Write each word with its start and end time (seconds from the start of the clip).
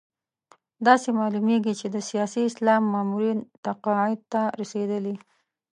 داسې 0.87 1.09
معلومېږي 1.19 1.73
چې 1.79 1.87
د 1.95 1.97
سیاسي 2.09 2.41
اسلام 2.49 2.81
مامورین 2.93 3.39
تقاعد 3.65 4.19
ته 4.31 4.41
رسېدلي. 4.59 5.15